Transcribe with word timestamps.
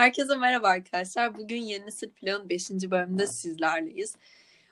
Herkese 0.00 0.36
merhaba 0.36 0.68
arkadaşlar. 0.68 1.38
Bugün 1.38 1.62
Yeni 1.62 1.86
Nesil 1.86 2.10
Plan'ın 2.10 2.48
5. 2.48 2.70
bölümünde 2.70 3.26
sizlerleyiz. 3.26 4.16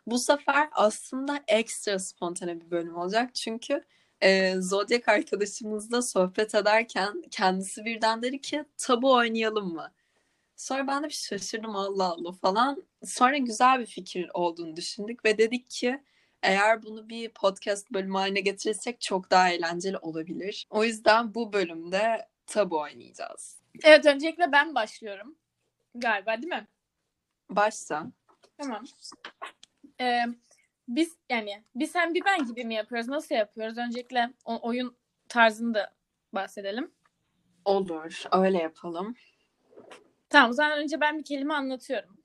Bu 0.07 0.19
sefer 0.19 0.69
aslında 0.73 1.41
ekstra 1.49 1.99
spontane 1.99 2.61
bir 2.61 2.71
bölüm 2.71 2.97
olacak. 2.97 3.35
Çünkü 3.35 3.85
e, 4.21 4.55
Zodiac 4.61 5.13
arkadaşımızla 5.13 6.03
sohbet 6.03 6.55
ederken 6.55 7.23
kendisi 7.31 7.85
birden 7.85 8.23
dedi 8.23 8.41
ki 8.41 8.65
tabu 8.79 9.13
oynayalım 9.15 9.75
mı? 9.75 9.93
Sonra 10.57 10.87
ben 10.87 11.03
de 11.03 11.09
bir 11.09 11.15
şaşırdım 11.15 11.77
Allah 11.77 12.05
Allah 12.05 12.33
falan. 12.33 12.85
Sonra 13.05 13.37
güzel 13.37 13.81
bir 13.81 13.87
fikir 13.87 14.31
olduğunu 14.35 14.77
düşündük 14.77 15.25
ve 15.25 15.39
dedik 15.39 15.71
ki 15.71 16.01
eğer 16.43 16.83
bunu 16.83 17.09
bir 17.09 17.29
podcast 17.29 17.93
bölümü 17.93 18.17
haline 18.17 18.41
getirirsek 18.41 19.01
çok 19.01 19.31
daha 19.31 19.51
eğlenceli 19.51 19.99
olabilir. 19.99 20.67
O 20.71 20.85
yüzden 20.85 21.35
bu 21.35 21.53
bölümde 21.53 22.29
tabu 22.47 22.81
oynayacağız. 22.81 23.58
Evet 23.85 24.07
öncelikle 24.07 24.53
ben 24.53 24.75
başlıyorum. 24.75 25.39
Galiba 25.95 26.43
değil 26.43 26.53
mi? 26.53 26.67
Başla. 27.51 28.07
Tamam. 28.59 28.85
Ee, 30.01 30.23
biz 30.89 31.17
yani 31.31 31.65
bir 31.75 31.87
sen 31.87 32.15
bir 32.15 32.25
ben 32.25 32.47
gibi 32.47 32.65
mi 32.65 32.75
yapıyoruz? 32.75 33.09
Nasıl 33.09 33.35
yapıyoruz? 33.35 33.79
Öncelikle 33.79 34.33
o, 34.45 34.69
oyun 34.69 34.97
tarzını 35.29 35.75
da 35.75 35.95
bahsedelim. 36.33 36.91
Olur. 37.65 38.23
Öyle 38.33 38.59
yapalım. 38.59 39.17
Tamam 40.31 40.51
o 40.51 40.53
zaman 40.53 40.79
önce 40.79 41.01
ben 41.01 41.19
bir 41.19 41.25
kelime 41.25 41.55
anlatıyorum. 41.55 42.19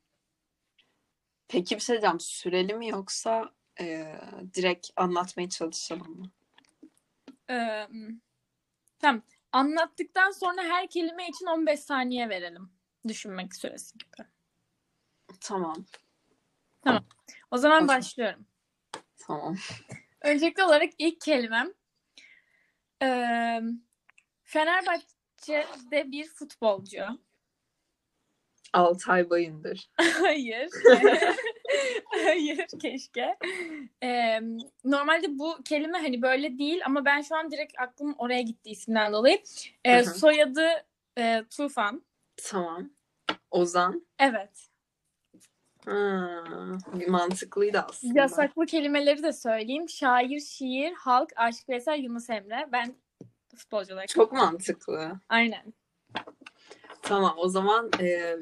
Peki 1.48 1.76
bir 1.76 1.82
şey 1.82 1.94
diyeceğim. 1.94 2.20
Süreli 2.20 2.74
mi 2.74 2.88
yoksa 2.88 3.52
e, 3.80 4.16
direkt 4.54 4.90
anlatmaya 4.96 5.50
çalışalım 5.50 6.20
mı? 6.20 6.32
Ee, 7.50 7.88
tamam. 9.00 9.22
Anlattıktan 9.54 10.32
sonra 10.32 10.64
her 10.64 10.88
kelime 10.88 11.28
için 11.28 11.46
15 11.46 11.80
saniye 11.80 12.30
verelim. 12.30 12.72
Düşünmek 13.08 13.56
süresi 13.56 13.98
gibi. 13.98 14.28
Tamam. 16.82 17.06
O 17.52 17.58
zaman 17.58 17.88
başlıyorum. 17.88 18.46
Tamam. 19.18 19.56
Öncelikli 20.22 20.64
olarak 20.64 20.90
ilk 20.98 21.22
kelimem 21.22 21.74
ee, 23.04 23.62
Fenerbahçe'de 24.44 26.12
bir 26.12 26.28
futbolcu. 26.28 27.04
Altay 28.74 29.30
Bayındır. 29.30 29.90
Hayır. 30.22 30.70
Hayır 32.06 32.68
keşke. 32.82 33.38
Ee, 34.04 34.40
normalde 34.84 35.40
bu 35.40 35.58
kelime 35.66 35.98
hani 35.98 36.22
böyle 36.22 36.58
değil 36.58 36.82
ama 36.86 37.06
ben 37.06 37.22
şu 37.22 37.36
an 37.36 37.52
direkt 37.52 37.80
aklım 37.80 38.16
oraya 38.18 38.42
gitti 38.42 38.70
isimden 38.70 39.14
dolayı. 39.14 39.42
Ee, 39.86 40.04
soyadı 40.04 40.68
e, 41.18 41.44
Tufan. 41.58 42.04
Tamam. 42.38 42.90
Ozan. 43.52 44.08
Evet. 44.20 44.70
Ha, 45.86 46.44
mantıklıydı 47.08 47.80
aslında. 47.90 48.20
Yasaklı 48.20 48.66
kelimeleri 48.66 49.24
de 49.24 49.34
söyleyeyim. 49.34 49.90
Şair, 49.90 50.40
şiir, 50.40 50.94
halk, 50.94 51.34
Aşık 51.36 51.70
Veysel, 51.70 52.00
Yunus 52.00 52.30
Emre. 52.30 52.70
Ben 52.72 52.96
futbolcu 53.56 53.94
olarak. 53.94 54.10
Çok 54.10 54.32
mantıklı. 54.32 55.20
Aynen. 55.30 55.74
Tamam 57.04 57.34
o 57.38 57.48
zaman 57.50 57.92
e, 58.00 58.38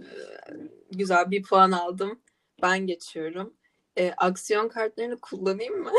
güzel 0.92 1.32
bir 1.32 1.44
puan 1.44 1.72
aldım. 1.72 2.22
Ben 2.62 2.88
geçiyorum. 2.88 3.54
E, 3.98 4.12
aksiyon 4.12 4.70
kartlarını 4.70 5.20
kullanayım 5.20 5.84
mı? 5.84 5.92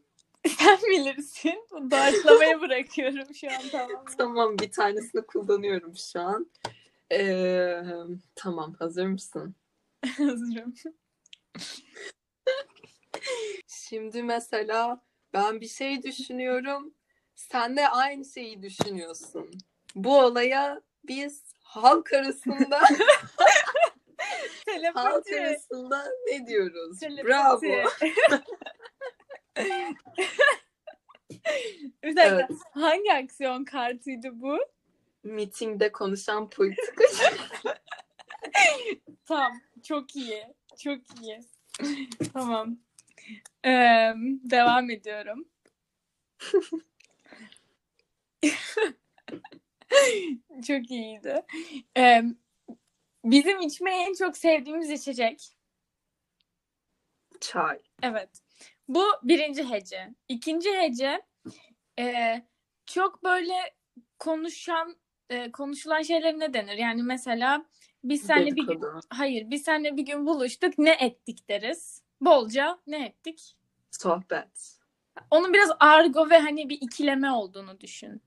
Sen 0.58 0.78
bilirsin. 0.90 1.66
Doğaçlamaya 1.90 2.60
bırakıyorum 2.60 3.34
şu 3.34 3.48
an 3.50 3.62
tamam. 3.72 4.04
tamam 4.18 4.58
bir 4.58 4.70
tanesini 4.70 5.22
kullanıyorum 5.22 5.96
şu 5.96 6.20
an. 6.20 6.50
E, 7.12 7.82
tamam 8.34 8.74
hazır 8.74 9.06
mısın? 9.06 9.54
Hazırım. 10.16 10.74
Şimdi 13.66 14.22
mesela 14.22 15.04
ben 15.32 15.60
bir 15.60 15.68
şey 15.68 16.02
düşünüyorum. 16.02 16.94
Sen 17.34 17.76
de 17.76 17.88
aynı 17.88 18.24
şeyi 18.24 18.62
düşünüyorsun. 18.62 19.50
Bu 19.94 20.18
olaya 20.18 20.82
biz 21.08 21.42
halk 21.62 22.12
arasında 22.12 22.80
halk 24.94 25.32
arasında 25.32 26.04
ne 26.26 26.46
diyoruz? 26.46 26.98
Telepati. 26.98 27.28
Bravo. 27.28 27.60
Bir 32.04 32.16
dakika. 32.16 32.34
Evet. 32.34 32.50
Hangi 32.70 33.12
aksiyon 33.12 33.64
kartıydı 33.64 34.28
bu? 34.32 34.58
Mitingde 35.24 35.92
konuşan 35.92 36.50
politikacı. 36.50 37.36
Tamam. 39.26 39.52
Çok 39.82 40.16
iyi. 40.16 40.44
Çok 40.78 41.00
iyi. 41.22 41.40
tamam. 42.32 42.78
Ee, 43.64 44.12
devam 44.50 44.90
ediyorum. 44.90 45.48
çok 50.66 50.90
iyiydi. 50.90 51.42
Ee, 51.96 52.22
bizim 53.24 53.60
içmeyi 53.60 54.06
en 54.08 54.14
çok 54.14 54.36
sevdiğimiz 54.36 54.90
içecek. 54.90 55.48
Çay. 57.40 57.78
Evet. 58.02 58.28
Bu 58.88 59.04
birinci 59.22 59.70
hece. 59.70 60.14
İkinci 60.28 60.70
hece 60.70 61.22
e, 61.98 62.42
çok 62.86 63.24
böyle 63.24 63.54
konuşan 64.18 64.96
e, 65.30 65.52
konuşulan 65.52 66.02
şeyler 66.02 66.38
ne 66.38 66.54
denir? 66.54 66.76
Yani 66.78 67.02
mesela 67.02 67.66
biz 68.04 68.22
seninle 68.22 68.56
bir 68.56 68.66
gün 68.66 68.80
hayır 69.10 69.50
biz 69.50 69.62
seninle 69.62 69.96
bir 69.96 70.06
gün 70.06 70.26
buluştuk 70.26 70.78
ne 70.78 70.96
ettik 71.00 71.48
deriz. 71.48 72.02
Bolca 72.20 72.78
ne 72.86 73.06
ettik? 73.06 73.56
Sohbet. 73.90 74.78
Onun 75.30 75.52
biraz 75.52 75.70
argo 75.80 76.30
ve 76.30 76.38
hani 76.38 76.68
bir 76.68 76.78
ikileme 76.80 77.30
olduğunu 77.30 77.80
düşün. 77.80 78.22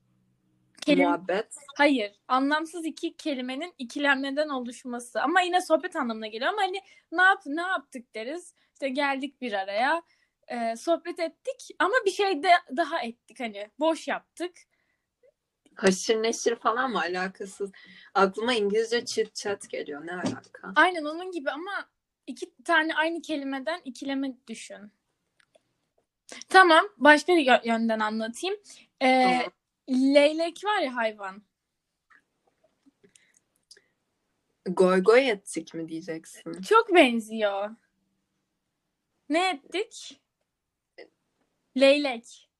Kelime, 0.86 1.06
Muhabbet. 1.06 1.54
hayır, 1.76 2.12
anlamsız 2.28 2.84
iki 2.86 3.16
kelimenin 3.16 3.74
ikilemeden 3.78 4.48
oluşması. 4.48 5.22
Ama 5.22 5.40
yine 5.40 5.60
sohbet 5.60 5.96
anlamına 5.96 6.26
geliyor. 6.26 6.50
Ama 6.52 6.62
hani 6.62 6.80
ne 7.12 7.22
yap 7.22 7.42
ne 7.46 7.60
yaptık 7.62 8.14
deriz. 8.14 8.54
İşte 8.72 8.88
geldik 8.88 9.40
bir 9.40 9.52
araya, 9.52 10.02
e, 10.48 10.76
sohbet 10.76 11.18
ettik 11.20 11.70
ama 11.78 11.94
bir 12.06 12.10
şey 12.10 12.42
de 12.42 12.48
daha 12.76 13.02
ettik 13.02 13.40
hani 13.40 13.70
boş 13.78 14.08
yaptık. 14.08 14.52
Haşır 15.74 16.22
neşir 16.22 16.56
falan 16.56 16.90
mı 16.90 17.00
alakasız? 17.00 17.72
Aklıma 18.14 18.54
İngilizce 18.54 19.04
chit 19.04 19.34
chat 19.34 19.70
geliyor. 19.70 20.06
Ne 20.06 20.12
alaka? 20.12 20.72
Aynen 20.76 21.04
onun 21.04 21.30
gibi 21.30 21.50
ama 21.50 21.88
iki 22.26 22.54
tane 22.64 22.94
aynı 22.94 23.22
kelimeden 23.22 23.80
ikileme 23.84 24.34
düşün. 24.48 24.92
Tamam, 26.48 26.84
başka 26.96 27.36
bir 27.36 27.46
yö- 27.46 27.68
yönden 27.68 28.00
anlatayım. 28.00 28.56
E, 29.02 29.22
Tamam. 29.22 29.52
Leylek 29.94 30.64
var 30.64 30.80
ya 30.82 30.96
hayvan. 30.96 31.42
Goy 34.66 35.02
goy 35.02 35.30
ettik 35.30 35.74
mi 35.74 35.88
diyeceksin? 35.88 36.62
Çok 36.62 36.94
benziyor. 36.94 37.70
Ne 39.28 39.50
ettik? 39.50 40.20
Leylek. 41.76 42.50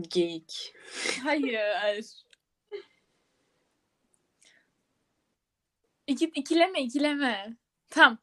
Geyik. 0.00 0.74
Hayır. 1.22 2.04
İki, 6.06 6.24
ikileme 6.24 6.82
ikileme. 6.82 7.56
Tamam. 7.90 8.18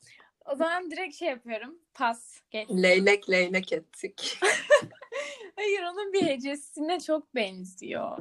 O 0.45 0.55
zaman 0.55 0.91
direkt 0.91 1.15
şey 1.15 1.27
yapıyorum. 1.27 1.79
Pas. 1.93 2.41
Geç. 2.51 2.69
Leylek 2.69 3.29
leylek 3.29 3.73
ettik. 3.73 4.39
Hayır 5.55 5.83
onun 5.83 6.13
bir 6.13 6.21
hecesine 6.21 6.99
çok 6.99 7.35
benziyor. 7.35 8.17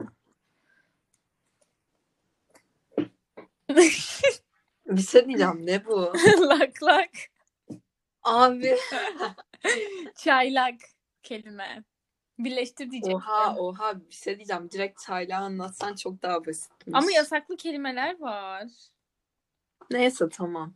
Bir 4.86 5.02
şey 5.02 5.26
diyeceğim. 5.26 5.66
Ne 5.66 5.86
bu? 5.86 6.12
lak 6.40 6.82
lak. 6.82 7.10
Abi. 8.22 8.76
Çaylak 10.16 10.80
kelime. 11.22 11.84
Birleştir 12.38 12.90
diyecektim. 12.90 13.16
Oha 13.16 13.56
oha. 13.56 14.00
Bir 14.10 14.14
şey 14.14 14.36
diyeceğim. 14.36 14.70
Direkt 14.70 15.00
çayla 15.02 15.40
anlatsan 15.40 15.94
çok 15.94 16.22
daha 16.22 16.46
basitmiş. 16.46 16.94
Ama 16.94 17.12
yasaklı 17.12 17.56
kelimeler 17.56 18.20
var. 18.20 18.68
Neyse 19.90 20.28
tamam. 20.28 20.74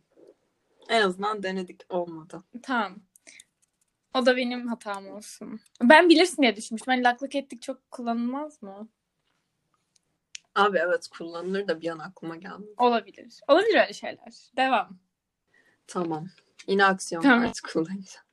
En 0.89 1.01
azından 1.01 1.43
denedik. 1.43 1.81
Olmadı. 1.89 2.43
Tamam. 2.63 2.95
O 4.13 4.25
da 4.25 4.37
benim 4.37 4.67
hatam 4.67 5.07
olsun. 5.07 5.59
Ben 5.81 6.09
bilirsin 6.09 6.41
diye 6.41 6.55
düşünmüştüm. 6.55 6.93
Hani 6.93 7.03
laklık 7.03 7.35
ettik 7.35 7.61
çok 7.61 7.91
kullanılmaz 7.91 8.63
mı? 8.63 8.89
Abi 10.55 10.77
evet 10.77 11.07
kullanılır 11.07 11.67
da 11.67 11.81
bir 11.81 11.89
an 11.89 11.99
aklıma 11.99 12.35
geldi. 12.35 12.73
Olabilir. 12.77 13.39
Olabilir 13.47 13.81
öyle 13.81 13.93
şeyler. 13.93 14.51
Devam. 14.57 14.99
Tamam. 15.87 16.27
Yine 16.67 16.85
aksiyon 16.85 17.21
Tamam. 17.21 17.41
kartı 17.43 17.61
kullanacağım. 17.61 18.27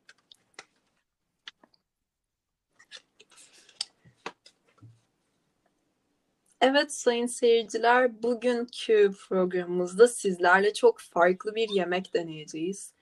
Evet 6.61 6.93
sayın 6.95 7.27
seyirciler, 7.27 8.23
bugünkü 8.23 9.13
programımızda 9.29 10.09
sizlerle 10.09 10.73
çok 10.75 11.01
farklı 11.01 11.55
bir 11.55 11.69
yemek 11.69 12.15
deneyeceğiz. 12.15 12.94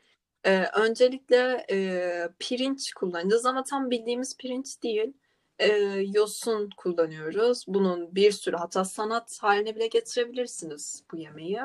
Ee, 0.45 0.65
öncelikle 0.75 1.67
e, 1.71 2.29
pirinç 2.39 2.93
kullanacağız 2.93 3.47
ama 3.47 3.65
tam 3.65 3.91
bildiğimiz 3.91 4.37
pirinç 4.37 4.83
değil. 4.83 5.13
Ee, 5.59 5.67
yosun 6.15 6.71
kullanıyoruz. 6.77 7.65
Bunun 7.69 8.15
bir 8.15 8.33
sürü 8.33 8.57
hatta 8.57 8.85
sanat 8.85 9.39
haline 9.43 9.77
bile 9.77 9.87
getirebilirsiniz 9.87 11.05
bu 11.13 11.17
yemeği. 11.17 11.61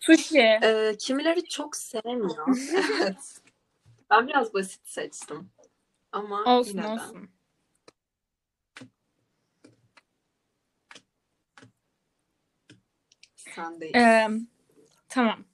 Sushi. 0.00 0.38
Ee, 0.62 0.94
kimileri 0.98 1.44
çok 1.44 1.76
sevmiyor. 1.76 2.58
Evet. 3.00 3.40
Ben 4.10 4.28
biraz 4.28 4.54
basit 4.54 4.88
seçtim. 4.88 5.50
Ama 6.12 6.44
Olsun 6.58 6.70
yine 6.70 6.82
de. 6.82 6.88
olsun. 6.88 7.28
Sendeyiz. 13.36 13.96
Ee, 13.96 14.28
tamam. 15.08 15.44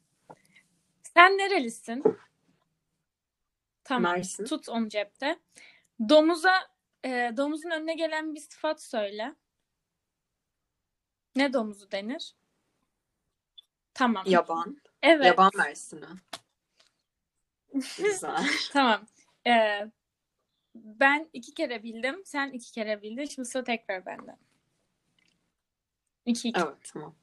Sen 1.15 1.39
nerelisin? 1.39 2.03
Tamam. 3.90 4.12
Mersin. 4.12 4.44
Tut 4.44 4.69
onu 4.69 4.88
cepte. 4.88 5.38
Domuza 6.08 6.52
e, 7.04 7.32
domuzun 7.37 7.70
önüne 7.70 7.94
gelen 7.94 8.34
bir 8.34 8.40
sıfat 8.40 8.82
söyle. 8.82 9.34
Ne 11.37 11.52
domuzu 11.52 11.90
denir? 11.90 12.34
Tamam. 13.94 14.25
Yaban. 14.26 14.81
Evet. 15.02 15.26
Yaban 15.26 15.50
Mersin'i. 15.56 16.06
Güzel. 17.98 18.46
Tamam. 18.72 19.06
Ee, 19.46 19.90
ben 20.75 21.31
iki 21.32 21.54
kere 21.54 21.82
bildim. 21.82 22.22
Sen 22.25 22.50
iki 22.50 22.72
kere 22.72 23.02
bildin. 23.02 23.25
Şimdi 23.25 23.48
sıra 23.48 23.64
tekrar 23.64 24.06
bende. 24.06 24.37
İki 26.26 26.48
iki. 26.48 26.60
Evet 26.60 26.90
tamam. 26.92 27.14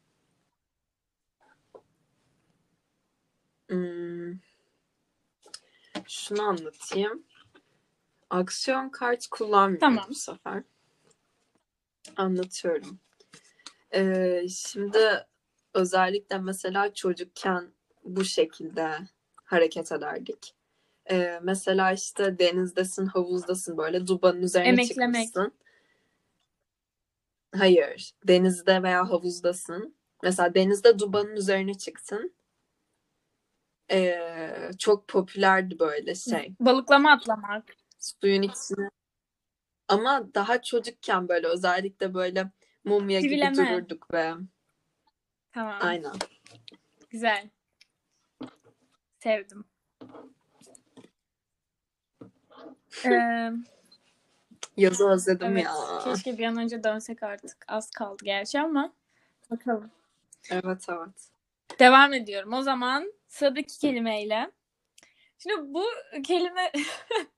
Hmm. 3.70 4.47
Şunu 6.08 6.42
anlatayım. 6.42 7.24
Aksiyon 8.30 8.90
kart 8.90 9.28
kullanmıyorum 9.28 9.80
Tamam. 9.80 10.06
bu 10.10 10.14
sefer. 10.16 10.64
Anlatıyorum. 12.18 13.00
Ee, 13.94 14.44
şimdi 14.50 15.26
özellikle 15.74 16.38
mesela 16.38 16.94
çocukken 16.94 17.72
bu 18.04 18.26
şekilde 18.26 18.98
hareket 19.36 19.92
ederdik. 19.92 20.54
Ee, 21.10 21.40
mesela 21.44 21.92
işte 21.94 22.40
denizdesin, 22.40 23.06
havuzdasın 23.06 23.78
böyle 23.78 24.08
dubanın 24.08 24.42
üzerine 24.42 24.68
Emeklemek. 24.70 25.26
çıkmışsın. 25.26 25.54
Hayır, 27.56 28.12
denizde 28.28 28.84
veya 28.84 29.10
havuzdasın. 29.10 29.96
Mesela 30.24 30.54
denizde 30.54 31.00
dubanın 31.00 31.36
üzerine 31.36 31.74
çıktın. 31.78 32.34
Ee, 33.92 34.72
çok 34.80 35.08
popülerdi 35.08 35.80
böyle 35.80 36.16
şey. 36.16 36.56
Balıklama 36.60 37.12
atlamak. 37.12 37.64
Suyun 38.00 38.42
içine. 38.42 38.90
Ama 39.88 40.34
daha 40.34 40.62
çocukken 40.62 41.28
böyle 41.30 41.48
özellikle 41.48 42.14
böyle 42.14 42.52
mumya 42.84 43.20
gibi 43.20 43.30
Çivileme. 43.30 43.56
dururduk 43.56 44.14
ve 44.14 44.34
Tamam. 45.52 45.78
aynen. 45.82 46.14
Güzel. 47.10 47.50
Sevdim. 49.20 49.66
Ee, 53.06 53.52
Yazı 54.78 55.10
özledim 55.10 55.48
evet. 55.52 55.64
ya. 55.66 55.74
Keşke 56.04 56.38
bir 56.38 56.46
an 56.46 56.58
önce 56.58 56.84
dönsek 56.84 57.24
artık. 57.24 57.58
Az 57.68 57.92
kaldı 57.92 58.26
gerçi 58.26 58.60
ama. 58.60 58.94
Bakalım. 59.52 59.92
Evet 60.50 60.86
evet. 60.90 61.30
Devam 61.80 62.14
ediyorum. 62.14 62.54
O 62.54 62.62
zaman 62.62 63.14
sıradaki 63.28 63.80
kelimeyle. 63.80 64.52
Şimdi 65.38 65.74
bu 65.74 65.86
kelime 66.24 66.72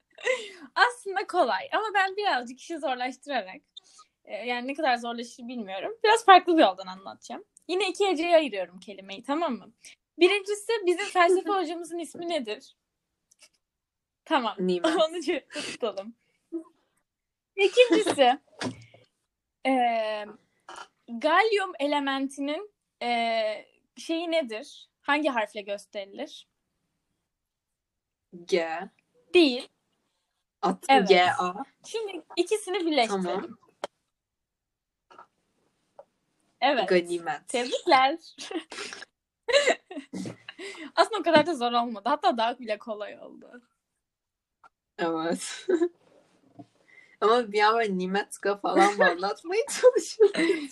aslında 0.76 1.28
kolay 1.28 1.70
ama 1.74 1.86
ben 1.94 2.18
birazcık 2.18 2.60
işi 2.60 2.80
zorlaştırarak 2.80 3.62
e, 4.26 4.36
yani 4.36 4.68
ne 4.68 4.74
kadar 4.74 4.98
zorlaşır 4.98 5.48
bilmiyorum. 5.48 5.98
Biraz 6.04 6.26
farklı 6.26 6.58
bir 6.58 6.62
yoldan 6.62 6.88
anlatacağım. 6.88 7.44
Yine 7.68 7.90
iki 7.90 8.08
heceye 8.08 8.36
ayırıyorum 8.36 8.80
kelimeyi 8.80 9.24
tamam 9.24 9.54
mı? 9.54 9.74
Birincisi 10.20 10.72
bizim 10.86 11.06
felsefe 11.14 11.50
hocamızın 11.50 12.00
ismi 12.00 12.30
nedir? 12.30 12.76
Tamam. 14.26 14.56
Nimet. 14.60 14.96
Onu 15.10 15.22
cepte 15.22 15.62
tutalım. 15.62 16.16
İkincisi 17.56 18.40
e, 19.68 19.74
galyum 21.08 21.72
elementinin 21.80 22.72
e, 23.02 23.66
şeyi 23.98 24.32
nedir? 24.32 24.90
Hangi 25.10 25.30
harfle 25.30 25.62
gösterilir? 25.62 26.48
G. 28.46 28.70
Değil. 29.34 29.70
At 30.62 30.86
Evet. 30.90 31.10
G 31.10 31.32
A. 31.40 31.54
Şimdi 31.86 32.22
ikisini 32.36 32.86
birleştirelim. 32.86 33.24
Tamam. 33.24 33.58
Evet. 36.62 36.90
Ganimet. 36.90 37.48
Tebrikler. 37.48 38.18
Aslında 40.96 41.20
o 41.20 41.24
kadar 41.24 41.46
da 41.46 41.56
zor 41.56 41.72
olmadı. 41.72 42.10
Hatta 42.10 42.38
daha 42.38 42.60
bile 42.60 42.78
kolay 42.78 43.20
oldu. 43.20 43.62
Evet. 44.98 45.68
Ama 47.22 47.52
bir 47.52 47.62
an 47.62 47.76
böyle 47.76 47.98
Nimetka 47.98 48.58
falan 48.58 48.98
mı 48.98 49.06
anlatmaya 49.06 49.62
çalışıyorum. 49.82 50.70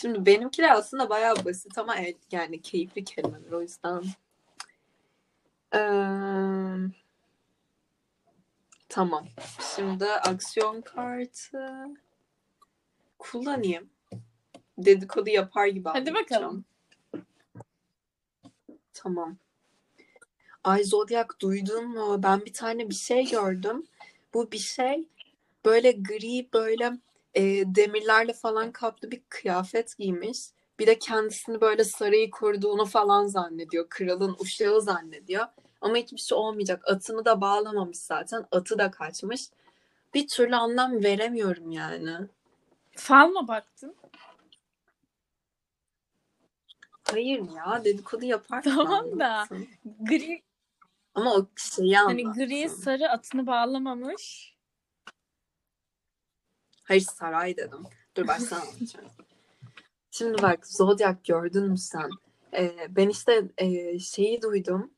Şimdi 0.00 0.26
benimkiler 0.26 0.70
aslında 0.70 1.10
bayağı 1.10 1.44
basit 1.44 1.78
ama 1.78 1.96
el- 1.96 2.14
yani 2.32 2.62
keyifli 2.62 3.04
kelimeler 3.04 3.52
o 3.52 3.62
yüzden. 3.62 4.02
Eee, 5.74 6.90
tamam. 8.88 9.26
Şimdi 9.76 10.06
aksiyon 10.06 10.80
kartı 10.80 11.88
kullanayım. 13.18 13.90
Dedikodu 14.78 15.30
yapar 15.30 15.66
gibi 15.66 15.88
Hadi 15.88 16.10
anlatacağım. 16.10 16.42
bakalım. 16.42 16.64
Tamam. 18.94 19.36
Ay 20.64 20.84
Zodiac 20.84 21.28
duydun 21.40 21.88
mu? 21.88 22.22
Ben 22.22 22.40
bir 22.44 22.52
tane 22.52 22.90
bir 22.90 22.94
şey 22.94 23.30
gördüm. 23.30 23.86
Bu 24.34 24.52
bir 24.52 24.58
şey 24.58 25.08
böyle 25.64 25.92
gri 25.92 26.48
böyle 26.52 26.92
e, 27.36 27.42
demirlerle 27.74 28.32
falan 28.32 28.72
kaplı 28.72 29.10
bir 29.10 29.22
kıyafet 29.28 29.98
giymiş. 29.98 30.38
Bir 30.78 30.86
de 30.86 30.98
kendisini 30.98 31.60
böyle 31.60 31.84
sarayı 31.84 32.30
koruduğunu 32.30 32.84
falan 32.84 33.26
zannediyor. 33.26 33.86
Kralın 33.88 34.36
uşağı 34.40 34.80
zannediyor. 34.80 35.46
Ama 35.80 35.96
hiçbir 35.96 36.18
şey 36.18 36.38
olmayacak. 36.38 36.88
Atını 36.88 37.24
da 37.24 37.40
bağlamamış 37.40 37.98
zaten. 37.98 38.46
Atı 38.52 38.78
da 38.78 38.90
kaçmış. 38.90 39.42
Bir 40.14 40.28
türlü 40.28 40.56
anlam 40.56 41.04
veremiyorum 41.04 41.70
yani. 41.70 42.16
Fal 42.96 43.28
mı 43.28 43.48
baktın? 43.48 43.94
Hayır 47.02 47.42
ya 47.56 47.84
dedikodu 47.84 48.24
yapar. 48.24 48.62
Tamam 48.62 49.18
da. 49.18 49.46
Gri, 50.00 50.42
Ama 51.14 51.34
o 51.34 51.46
şeyi 51.56 51.96
hani 51.96 52.22
anlatsın. 52.22 52.46
gri 52.46 52.68
sarı 52.68 53.10
atını 53.10 53.46
bağlamamış. 53.46 54.55
Hayır 56.88 57.00
saray 57.00 57.56
dedim. 57.56 57.82
Dur 58.16 58.28
anlatacağım. 58.28 58.66
Şimdi 60.10 60.42
bak 60.42 60.66
Zodiac 60.66 61.18
gördün 61.24 61.70
mü 61.70 61.78
sen? 61.78 62.10
Ee, 62.54 62.76
ben 62.88 63.08
işte 63.08 63.42
e, 63.58 63.98
şeyi 63.98 64.42
duydum. 64.42 64.90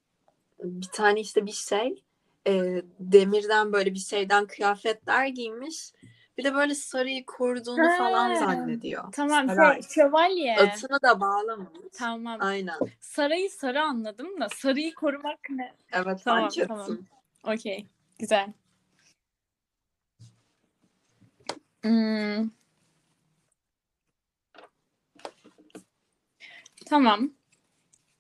Bir 0.63 0.89
tane 0.89 1.21
işte 1.21 1.47
bir 1.47 1.53
şey 1.53 2.05
e, 2.47 2.83
demirden 3.01 3.73
böyle 3.73 3.95
bir 3.95 3.99
şeyden 3.99 4.47
kıyafetler 4.47 5.27
giymiş. 5.27 5.93
Bir 6.39 6.45
de 6.45 6.55
böyle 6.55 6.75
sarayı 6.75 7.27
koruduğunu 7.27 7.99
falan 7.99 8.31
Ha, 8.31 8.37
zannediyor. 8.37 9.13
Tamam. 9.13 9.47
Saray. 9.49 9.79
Şö- 9.79 9.95
şövalye. 9.95 10.57
Atını 10.57 11.03
da 11.03 11.21
bağlamamış. 11.21 11.79
Tamam. 11.93 12.39
Aynen. 12.41 12.79
Sarayı 13.01 13.51
sarı 13.51 13.83
anladım 13.83 14.41
da 14.41 14.49
sarıyı 14.49 14.95
korumak 14.95 15.39
ne? 15.51 15.75
Evet 15.93 16.21
Tamam, 16.25 16.51
tamam. 16.69 16.99
Okey. 17.45 17.87
Güzel. 18.19 18.53
Hmm. 21.83 22.51
Tamam. 26.87 27.33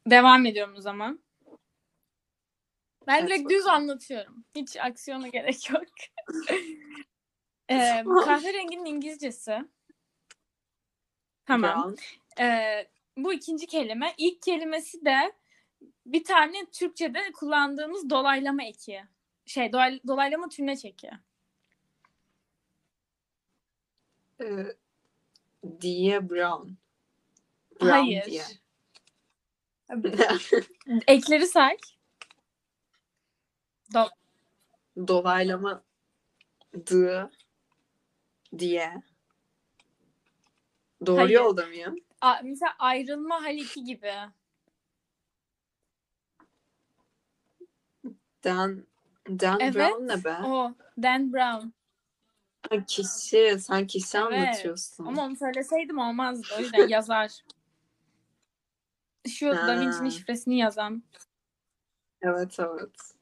Devam 0.06 0.46
ediyorum 0.46 0.74
o 0.78 0.80
zaman. 0.80 1.20
Ben 3.06 3.18
Evet, 3.20 3.28
direkt 3.28 3.50
düz 3.50 3.64
bakalım. 3.64 3.82
anlatıyorum. 3.82 4.44
Hiç 4.56 4.76
aksiyona 4.76 5.28
gerek 5.38 5.70
yok. 5.70 5.82
Ee, 7.70 8.04
kahverenginin 8.24 8.84
İngilizcesi. 8.84 9.58
Tamam. 11.46 11.94
Ee, 12.40 12.88
bu 13.16 13.32
ikinci 13.32 13.66
kelime. 13.66 14.14
İlk 14.18 14.42
kelimesi 14.42 15.04
de 15.04 15.32
bir 16.06 16.24
tane 16.24 16.66
Türkçe'de 16.72 17.32
kullandığımız 17.32 18.10
dolaylama 18.10 18.64
eki. 18.64 19.04
Şey 19.46 19.66
dolay- 19.66 20.00
dolaylama 20.06 20.48
tümleç 20.48 20.84
eki. 20.84 21.10
Ee, 24.40 24.76
diye 25.80 26.30
Brown. 26.30 26.68
Brown 27.80 27.90
Hayır. 27.90 28.24
diye. 28.24 28.44
Ekleri 31.06 31.46
say. 31.46 31.76
Do- 33.94 34.10
Dolaylama 35.08 35.82
dı 36.86 37.30
diye. 38.58 39.02
Doğru 41.06 41.18
Hayır. 41.18 41.30
yolda 41.30 41.66
mıyım? 41.66 41.96
A- 42.20 42.40
mesela 42.42 42.72
ayrılma 42.78 43.44
hal 43.44 43.56
2 43.56 43.84
gibi. 43.84 44.12
Dan, 48.44 48.86
Dan 49.28 49.60
Evet. 49.60 49.74
Brown 49.74 50.08
ne 50.08 50.24
be? 50.24 50.36
O 50.44 50.74
Dan 51.02 51.32
Brown. 51.32 51.68
Ha, 52.70 52.84
kişi. 52.86 53.56
Sen 53.60 53.86
kişi 53.86 54.18
Evet. 54.18 54.32
anlatıyorsun. 54.32 55.06
Ama 55.06 55.24
onu 55.24 55.36
söyleseydim 55.36 55.98
olmazdı. 55.98 56.46
O 56.58 56.60
yüzden 56.60 56.88
yazar. 56.88 57.42
Şu. 59.28 59.46
Da 59.46 59.80
Vinci'nin 59.80 60.10
şifresini 60.10 60.58
yazan. 60.58 61.02
Evet 62.22 62.56
evet. 62.60 63.14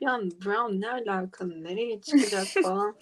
Bir 0.00 0.06
an 0.06 0.30
Brown 0.30 0.80
ne 0.80 0.90
alakalı? 0.90 1.64
Nereye 1.64 2.00
çıkacak 2.00 2.46
falan. 2.62 2.96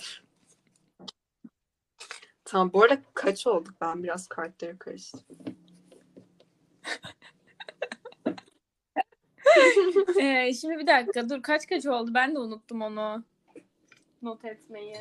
tamam 2.44 2.72
bu 2.72 2.82
arada 2.82 3.02
kaç 3.14 3.46
olduk? 3.46 3.74
Ben 3.80 4.02
biraz 4.02 4.28
kartları 4.28 4.78
karıştırdım. 4.78 5.56
Ee, 10.20 10.54
şimdi 10.54 10.78
bir 10.78 10.86
dakika 10.86 11.28
dur 11.28 11.42
kaç 11.42 11.66
kaç 11.66 11.86
oldu? 11.86 12.10
Ben 12.14 12.34
de 12.34 12.38
unuttum 12.38 12.82
onu. 12.82 13.24
Not 14.22 14.44
etmeyi. 14.44 14.96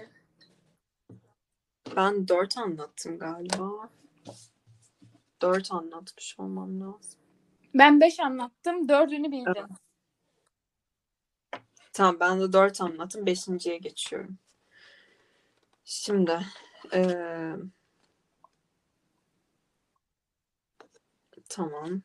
Ben 1.95 2.27
dört 2.27 2.57
anlattım 2.57 3.19
galiba. 3.19 3.89
Dört 5.41 5.71
anlatmış 5.71 6.35
olmam 6.39 6.81
lazım. 6.81 7.19
Ben 7.73 8.01
5 8.01 8.19
anlattım. 8.19 8.89
Dördünü 8.89 9.31
bildim. 9.31 9.53
Evet. 9.57 9.69
Tamam 11.93 12.19
ben 12.19 12.41
de 12.41 12.53
dört 12.53 12.81
anlattım. 12.81 13.25
Beşinciye 13.25 13.77
geçiyorum. 13.77 14.37
Şimdi 15.85 16.39
eee, 16.93 17.55
tamam. 21.49 22.01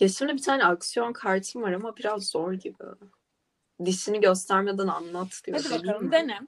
Ya 0.00 0.08
şimdi 0.08 0.32
bir 0.32 0.42
tane 0.42 0.64
aksiyon 0.64 1.12
kartım 1.12 1.62
var 1.62 1.72
ama 1.72 1.96
biraz 1.96 2.26
zor 2.26 2.52
gibi. 2.52 2.84
Dişini 3.84 4.20
göstermeden 4.20 4.86
anlat 4.88 5.42
diyor. 5.46 5.56
Hadi 5.58 5.68
Deneyim 5.68 5.86
bakalım 5.88 6.06
mi? 6.06 6.12
dene. 6.12 6.40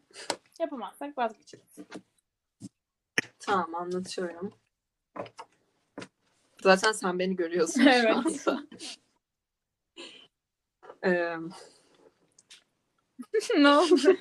Yapamazsak 0.61 1.19
vazgeçeriz. 1.19 1.77
Tamam 3.39 3.75
anlatıyorum. 3.75 4.53
Zaten 6.63 6.93
sen 6.93 7.19
beni 7.19 7.37
görüyorsun 7.37 7.81
Evet. 7.81 8.41
şu 8.45 8.51
anda. 8.51 8.63
Ne 13.57 13.69
oldu? 13.69 14.17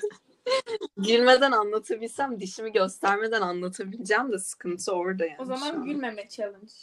gülmeden 0.97 1.51
anlatabilsem 1.51 2.39
dişimi 2.39 2.71
göstermeden 2.71 3.41
anlatabileceğim 3.41 4.31
de 4.31 4.39
sıkıntı 4.39 4.91
orada 4.91 5.25
yani. 5.25 5.41
O 5.41 5.45
zaman 5.45 5.75
an. 5.75 5.85
gülmeme 5.85 6.29
challenge. 6.29 6.73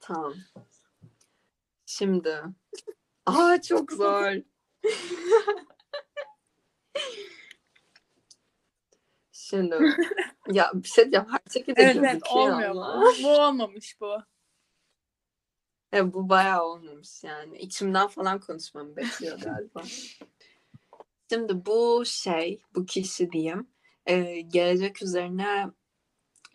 Tamam. 0.00 0.34
Şimdi. 1.86 2.42
Aa 3.30 3.62
çok 3.68 3.92
zor. 3.92 4.32
Şimdi. 9.32 9.78
Ya 10.52 10.70
bir 10.74 10.88
şey 10.88 11.04
diyeceğim. 11.04 11.26
Her 11.30 11.40
şekilde 11.52 11.82
Evet 11.82 11.96
evet 11.96 12.22
olmuyor 12.30 12.70
ama. 12.70 13.02
bu. 13.02 13.22
Bu 13.22 13.28
olmamış 13.28 14.00
bu. 14.00 14.16
E, 15.94 16.12
bu 16.12 16.28
bayağı 16.28 16.64
olmamış 16.64 17.24
yani. 17.24 17.58
İçimden 17.58 18.08
falan 18.08 18.40
konuşmamı 18.40 18.96
bekliyor 18.96 19.38
galiba. 19.40 19.82
Şimdi 21.30 21.66
bu 21.66 22.02
şey, 22.06 22.62
bu 22.74 22.86
kişi 22.86 23.32
diyeyim, 23.32 23.68
e, 24.06 24.40
gelecek 24.40 25.02
üzerine 25.02 25.66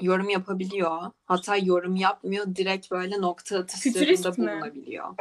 yorum 0.01 0.29
yapabiliyor. 0.29 1.11
Hatta 1.25 1.57
yorum 1.57 1.95
yapmıyor, 1.95 2.55
direkt 2.55 2.91
böyle 2.91 3.21
nokta 3.21 3.59
atışlarında 3.59 4.37
bulunabiliyor. 4.37 5.15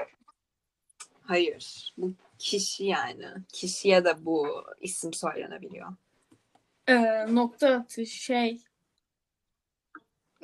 Hayır, 1.26 1.92
bu 1.96 2.14
kişi 2.38 2.84
yani. 2.84 3.26
Kişiye 3.52 4.04
de 4.04 4.24
bu 4.24 4.64
isim 4.80 5.14
söylenebiliyor. 5.14 5.92
Ee, 6.86 7.34
nokta 7.34 7.68
atış 7.74 8.12
şey. 8.12 8.62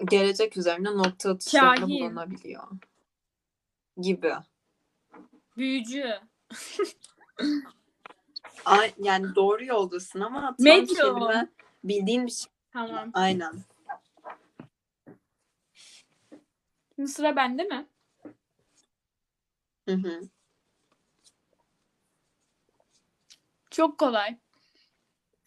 Gelecek 0.04 0.56
üzerine 0.56 0.88
nokta 0.96 1.30
atışlarında 1.30 1.80
Kahin. 1.80 2.00
bulunabiliyor. 2.00 2.68
Gibi. 4.00 4.32
Büyücü. 5.56 6.14
Ay, 8.64 8.94
yani 8.98 9.34
doğru 9.34 9.64
yoldasın 9.64 10.20
ama 10.20 10.40
tam 10.40 10.54
Medyum. 10.58 10.96
kelime 10.96 11.48
bildiğin 11.84 12.26
bir 12.26 12.30
şey. 12.30 12.52
Tamam. 12.72 13.10
Aynen. 13.14 13.52
Şimdi 16.96 17.08
sıra 17.08 17.36
bende 17.36 17.64
mi? 17.64 17.86
Hı 19.88 19.94
hı. 19.94 20.20
Çok 23.70 23.98
kolay. 23.98 24.36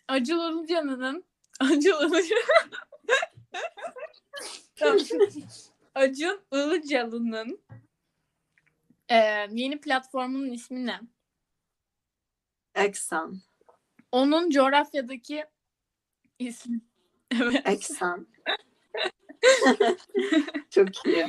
Acıl 0.07 0.39
Ilıcalı'nın 0.59 1.23
Acıl 1.59 2.01
Ilıcalı 2.01 2.21
Tamam. 4.75 4.97
Acıl 5.95 6.37
Ilıcalı'nın 6.51 7.59
eee, 9.09 9.47
yeni 9.51 9.81
platformunun 9.81 10.49
ismi 10.51 10.85
ne? 10.85 10.99
Eksen. 12.75 13.41
Onun 14.11 14.49
coğrafyadaki 14.49 15.45
ismi. 16.39 16.81
Evet. 17.41 17.67
Eksen. 17.67 18.27
Çok 20.69 21.05
iyi. 21.05 21.27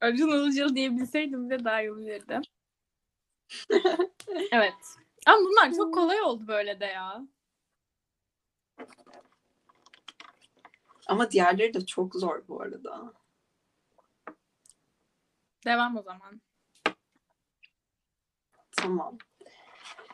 Acun 0.00 0.28
Ilıcalı 0.28 0.74
diyebilseydim 0.76 1.50
de 1.50 1.64
daha 1.64 1.80
iyi 1.82 1.92
olurdu. 1.92 2.40
evet. 4.52 4.74
Ama 5.26 5.38
bunlar 5.38 5.72
çok 5.72 5.94
kolay 5.94 6.22
oldu 6.22 6.46
böyle 6.48 6.80
de 6.80 6.84
ya. 6.84 7.26
Ama 11.06 11.30
diğerleri 11.30 11.74
de 11.74 11.86
çok 11.86 12.14
zor 12.14 12.48
bu 12.48 12.62
arada. 12.62 13.12
Devam 15.66 15.96
o 15.96 16.02
zaman. 16.02 16.40
Tamam. 18.76 19.18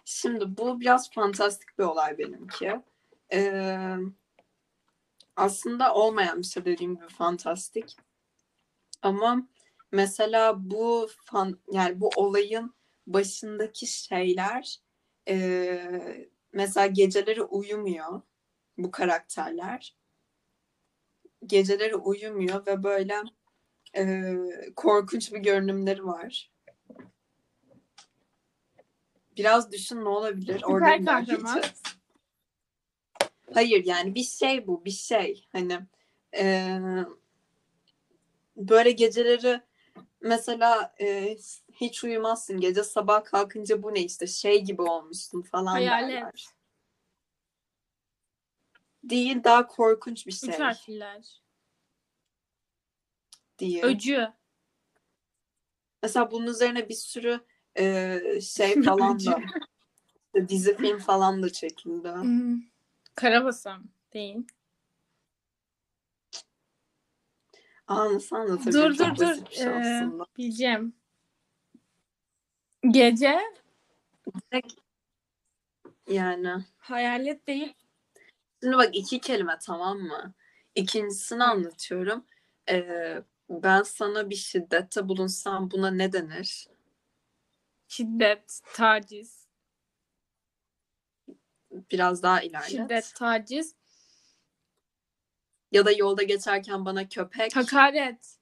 Şimdi 0.05 0.57
bu 0.57 0.81
biraz 0.81 1.11
fantastik 1.11 1.79
bir 1.79 1.85
olay 1.85 2.19
benimki. 2.19 2.83
Ee, 3.33 3.97
aslında 5.37 5.95
olmayan 5.95 6.39
bir 6.39 6.47
şey 6.47 6.65
dediğim 6.65 6.95
gibi 6.95 7.09
fantastik. 7.09 7.97
Ama 9.03 9.49
mesela 9.93 10.71
bu 10.71 11.09
fan, 11.25 11.59
yani 11.73 12.01
bu 12.01 12.11
olayın 12.17 12.75
başındaki 13.07 13.87
şeyler 13.87 14.81
ee, 15.31 16.29
mesela 16.53 16.87
geceleri 16.87 17.43
uyumuyor 17.43 18.23
bu 18.79 18.91
karakterler. 18.91 19.97
Geceleri 21.47 21.97
uyumuyor 21.97 22.67
ve 22.67 22.83
böyle 22.83 23.23
ee, 23.97 24.35
korkunç 24.77 25.33
bir 25.33 25.39
görünümleri 25.39 26.05
var. 26.05 26.51
Biraz 29.37 29.73
düşün 29.73 30.05
ne 30.05 30.09
olabilir? 30.09 30.63
Orada 30.65 31.05
kahraman. 31.05 31.63
Hayır 33.55 33.85
yani 33.85 34.15
bir 34.15 34.25
şey 34.25 34.67
bu 34.67 34.85
bir 34.85 34.91
şey. 34.91 35.49
Hani 35.53 35.79
ee, 36.37 36.79
böyle 38.57 38.91
geceleri 38.91 39.61
mesela 40.21 40.95
ee, 41.01 41.37
hiç 41.73 42.05
uyumazsın. 42.05 42.61
Gece 42.61 42.85
sabah 42.85 43.25
kalkınca 43.25 43.83
bu 43.83 43.95
ne 43.95 44.01
işte 44.01 44.27
şey 44.27 44.65
gibi 44.65 44.83
olmuşsun 44.83 45.43
falan 45.43 45.67
Hayalet. 45.67 46.11
derler. 46.11 46.47
Değil 49.05 49.45
daha 49.45 49.67
korkunç 49.67 50.27
bir 50.27 50.33
şey. 50.33 50.51
Üç 50.51 50.61
harfliler. 50.61 51.43
Değil. 53.61 53.83
Öcü. 53.83 54.29
Mesela 56.03 56.31
bunun 56.31 56.47
üzerine 56.47 56.89
bir 56.89 56.95
sürü 56.95 57.41
ee, 57.79 58.41
şey 58.43 58.83
falan 58.83 59.19
da 59.27 59.41
dizi 60.49 60.77
film 60.77 60.99
falan 60.99 61.43
da 61.43 61.53
çekildi. 61.53 62.09
Hmm. 62.09 62.61
Karabasan 63.15 63.85
değil. 64.13 64.47
Nasıl 67.91 68.37
anlatabilirim? 68.37 68.73
Dur 68.73 68.99
dur 68.99 69.17
dur. 69.17 69.51
şey 69.51 69.67
Ee, 69.67 69.71
aslında. 69.71 70.25
bileceğim. 70.39 70.97
Gece. 72.91 73.41
Direkt 74.53 74.73
Yani. 76.09 76.65
Hayalet 76.79 77.47
değil. 77.47 77.75
Şimdi 78.63 78.77
bak 78.77 78.91
iki 78.93 79.21
kelime 79.21 79.59
tamam 79.63 79.99
mı? 79.99 80.35
İkincisini 80.75 81.45
anlatıyorum. 81.45 82.27
Ee, 82.71 83.23
ben 83.51 83.83
sana 83.83 84.31
bir 84.31 84.35
şiddette 84.35 85.09
bulunsam 85.09 85.71
buna 85.71 85.91
ne 85.91 86.13
denir? 86.13 86.69
Şiddet, 87.89 88.61
taciz. 88.75 89.47
Biraz 91.71 92.23
daha 92.23 92.41
ilerlet. 92.43 92.69
Şiddet, 92.71 93.13
taciz. 93.17 93.75
Ya 95.73 95.85
da 95.85 95.93
yolda 95.93 96.23
geçerken 96.23 96.85
bana 96.85 97.09
köpek. 97.09 97.57
Hakaret. 97.57 98.37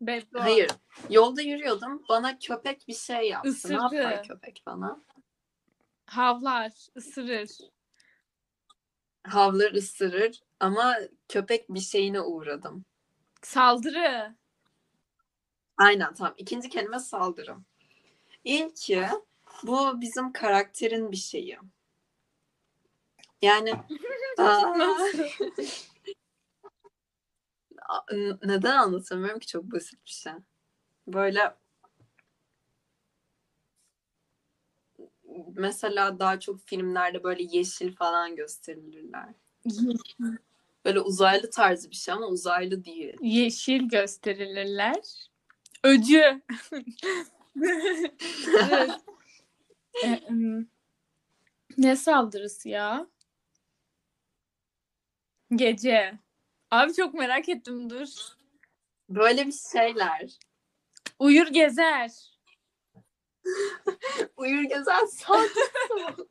Beddua. 0.00 0.44
Hayır. 0.44 0.70
Yolda 1.10 1.42
yürüyordum. 1.42 2.02
Bana 2.08 2.38
köpek 2.38 2.88
bir 2.88 2.94
şey 2.94 3.28
yaptı. 3.28 3.48
Isırdı. 3.48 3.72
Ne 3.92 3.98
yapar 3.98 4.22
köpek 4.22 4.62
bana? 4.66 5.02
Havlar, 6.06 6.72
ısırır. 6.96 7.50
Havlar 9.26 9.72
ısırır 9.72 10.42
ama 10.60 10.96
köpek 11.28 11.68
bir 11.68 11.80
şeyine 11.80 12.20
uğradım. 12.20 12.84
Saldırı. 13.42 14.36
Aynen 15.76 16.14
tamam. 16.14 16.34
İkinci 16.36 16.68
kelime 16.68 16.98
saldırı. 16.98 17.56
İlki 18.44 19.06
bu 19.62 20.00
bizim 20.00 20.32
karakterin 20.32 21.12
bir 21.12 21.16
şeyi. 21.16 21.58
Yani 23.42 23.70
neden 28.44 28.76
anlatamıyorum 28.76 29.38
ki 29.38 29.46
çok 29.46 29.64
basit 29.64 30.04
bir 30.04 30.10
şey. 30.10 30.32
Böyle 31.08 31.56
mesela 35.54 36.18
daha 36.18 36.40
çok 36.40 36.60
filmlerde 36.60 37.24
böyle 37.24 37.42
yeşil 37.42 37.94
falan 37.94 38.36
gösterilirler. 38.36 39.28
Böyle 40.84 41.00
uzaylı 41.00 41.50
tarzı 41.50 41.90
bir 41.90 41.96
şey 41.96 42.14
ama 42.14 42.26
uzaylı 42.26 42.84
değil. 42.84 43.16
Yeşil 43.20 43.82
gösterilirler. 43.82 45.28
Öcü. 45.84 46.42
Evet. 48.70 48.90
E, 50.04 50.20
ne 51.78 51.96
saldırısı 51.96 52.68
ya? 52.68 53.06
Gece. 55.54 56.18
Abi 56.70 56.94
çok 56.94 57.14
merak 57.14 57.48
ettim 57.48 57.90
dur. 57.90 58.08
Böyle 59.08 59.46
bir 59.46 59.52
şeyler. 59.72 60.38
Uyur 61.18 61.46
gezer. 61.46 62.10
Uyur 64.36 64.62
gezen 64.62 65.06
saldırı. 65.06 66.26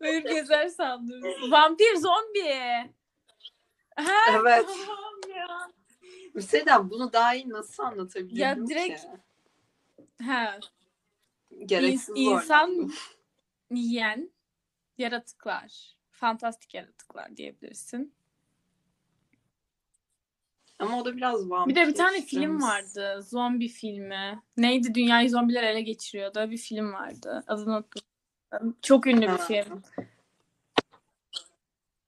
Uyur 0.00 0.22
gezer 0.22 0.68
saldırısı. 0.68 1.50
Vampir 1.50 1.96
zombi. 1.96 2.48
Ha, 3.96 4.12
Evet. 4.30 4.66
tamam 4.86 5.20
ya. 5.36 5.68
Bir 6.34 6.42
şey 6.42 6.64
bunu 6.90 7.12
daha 7.12 7.34
iyi 7.34 7.48
nasıl 7.50 7.82
anlatabilirim 7.82 8.36
Ya 8.38 8.54
ki? 8.54 8.60
direkt- 8.68 9.06
Ha, 10.22 10.58
Gereksiz 11.66 12.08
İns- 12.08 12.18
insan- 12.18 12.68
zorlandım. 12.70 12.94
yiyen 13.70 14.30
yaratıklar. 14.98 15.96
Fantastik 16.22 16.74
yaratıklar 16.74 17.36
diyebilirsin. 17.36 18.14
Ama 20.78 21.00
o 21.00 21.04
da 21.04 21.16
biraz 21.16 21.50
vampir. 21.50 21.74
Bir 21.74 21.80
de 21.80 21.88
bir 21.88 21.94
tane 21.94 22.22
film 22.22 22.62
vardı. 22.62 23.22
Zombi 23.22 23.68
filmi. 23.68 24.42
Neydi? 24.56 24.94
Dünyayı 24.94 25.30
zombiler 25.30 25.62
ele 25.62 25.80
geçiriyordu. 25.80 26.50
Bir 26.50 26.56
film 26.56 26.92
vardı. 26.92 27.44
Adını 27.46 27.76
unuttum. 27.76 28.76
Çok 28.82 29.06
ünlü 29.06 29.32
bir 29.32 29.38
film. 29.38 29.82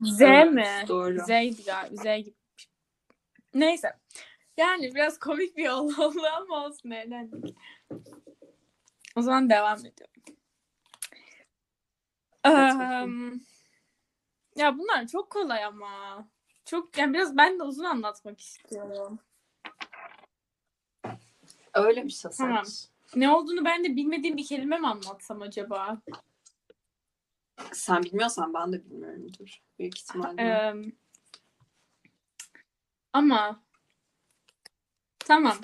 Z 0.01 0.21
evet, 0.21 0.53
mi? 0.53 0.85
Doğru. 0.89 1.25
Z'ydi 1.27 1.65
galiba. 1.65 2.03
Z 2.03 2.25
gibi. 2.25 2.35
Neyse. 3.55 3.93
Yani 4.57 4.95
biraz 4.95 5.19
komik 5.19 5.57
bir 5.57 5.65
yol 5.65 5.87
oldu 5.99 6.21
ama 6.37 6.67
olsun 6.67 6.91
eğlendik. 6.91 7.57
O 9.17 9.23
zaman 9.23 9.51
devam 9.51 9.79
ediyorum. 9.79 10.15
Eee, 12.47 13.35
ya 14.57 14.79
bunlar 14.79 15.07
çok 15.07 15.31
kolay 15.31 15.65
ama. 15.65 16.25
Çok 16.65 16.99
yani 16.99 17.15
biraz 17.15 17.37
ben 17.37 17.59
de 17.59 17.63
uzun 17.63 17.85
anlatmak 17.85 18.41
istiyorum. 18.41 19.19
Öyle 21.75 22.05
bir 22.05 22.11
şey 22.11 22.31
Tamam. 22.31 22.65
Ne 23.17 23.31
olduğunu 23.31 23.65
ben 23.65 23.85
de 23.85 23.97
bilmediğim 23.97 24.37
bir 24.37 24.47
kelime 24.47 24.79
mi 24.79 24.89
anlatsam 24.89 25.43
acaba? 25.43 25.99
Sen 27.73 28.03
bilmiyorsan 28.03 28.55
ben 28.55 28.73
de 28.73 28.85
bilmiyorumdur. 28.85 29.63
Büyük 29.79 29.99
ihtimalle. 29.99 30.75
Ama 33.13 33.61
tamam. 35.19 35.57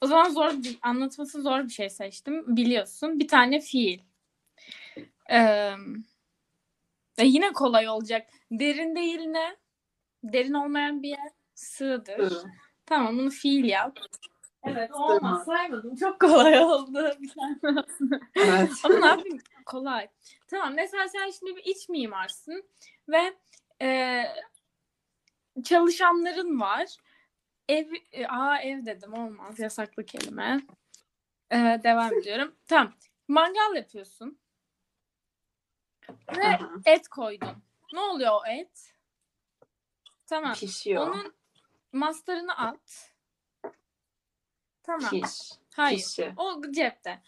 O 0.00 0.06
zaman 0.06 0.30
zor 0.30 0.50
bir, 0.50 0.78
anlatması 0.82 1.42
zor 1.42 1.64
bir 1.64 1.72
şey 1.72 1.90
seçtim. 1.90 2.56
Biliyorsun. 2.56 3.18
Bir 3.18 3.28
tane 3.28 3.60
fiil. 3.60 4.00
Eee, 5.30 5.76
e 7.18 7.26
yine 7.26 7.52
kolay 7.52 7.88
olacak. 7.88 8.28
Derin 8.50 8.96
değil 8.96 9.20
ne? 9.20 9.56
Derin 10.22 10.54
olmayan 10.54 11.02
bir 11.02 11.08
yer. 11.08 11.30
Sığdır. 11.54 12.18
Hı. 12.18 12.44
Tamam 12.86 13.18
bunu 13.18 13.30
fiil 13.30 13.64
yap. 13.64 13.98
Evet 14.66 14.90
olmaz 14.92 15.44
saymadım. 15.44 15.96
Çok 15.96 16.20
kolay 16.20 16.58
oldu. 16.58 17.12
Bir 17.20 17.30
tane 17.34 17.80
aslında. 17.80 18.20
Evet. 18.36 18.70
Ama 18.84 18.98
ne 18.98 19.06
yapayım? 19.06 19.38
Kolay. 19.66 20.08
Tamam 20.48 20.74
mesela 20.74 21.08
sen 21.08 21.30
şimdi 21.30 21.56
bir 21.56 21.64
iç 21.64 21.88
mimarsın 21.88 22.64
ve 23.08 23.34
e, 23.82 24.22
çalışanların 25.64 26.60
var. 26.60 26.96
Ev, 27.68 27.86
e, 28.12 28.26
aa 28.26 28.58
ev 28.58 28.86
dedim 28.86 29.14
olmaz 29.14 29.58
yasaklı 29.58 30.06
kelime. 30.06 30.60
E, 31.50 31.56
devam 31.84 32.14
ediyorum. 32.20 32.54
Tamam. 32.66 32.92
Mangal 33.28 33.76
yapıyorsun 33.76 34.38
ve 36.36 36.46
Aha. 36.46 36.70
et 36.86 37.08
koydun. 37.08 37.62
Ne 37.92 38.00
oluyor 38.00 38.32
o 38.32 38.46
et? 38.46 38.94
Tamam. 40.26 40.54
Pişiyor. 40.54 41.08
Onun 41.08 41.34
mastarını 41.92 42.58
at. 42.58 43.14
Tamam. 44.82 45.10
Piş. 45.10 45.52
Hayır. 45.74 45.98
Pişi. 45.98 46.32
O 46.36 46.62
cepte. 46.70 47.22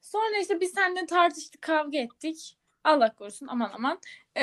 Sonra 0.00 0.38
işte 0.40 0.60
biz 0.60 0.72
seninle 0.72 1.06
tartıştık, 1.06 1.62
kavga 1.62 1.98
ettik. 1.98 2.58
Allah 2.84 3.14
korusun 3.14 3.46
aman 3.46 3.70
aman. 3.74 4.00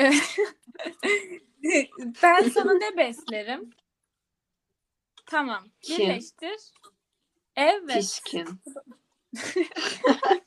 Ben 2.22 2.48
sana 2.48 2.72
ne 2.72 2.96
beslerim? 2.96 3.70
Tamam. 5.26 5.64
Kim? 5.80 5.98
Birleştir. 5.98 6.72
Evet. 7.56 7.96
Pişkin. 7.96 8.48